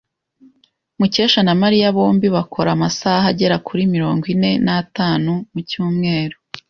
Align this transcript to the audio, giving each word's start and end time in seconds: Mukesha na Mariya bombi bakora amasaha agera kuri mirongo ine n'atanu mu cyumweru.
Mukesha 0.99 1.41
na 1.47 1.53
Mariya 1.61 1.95
bombi 1.97 2.27
bakora 2.35 2.69
amasaha 2.75 3.25
agera 3.33 3.55
kuri 3.67 3.81
mirongo 3.93 4.23
ine 4.33 4.51
n'atanu 4.65 5.31
mu 5.51 5.61
cyumweru. 5.69 6.37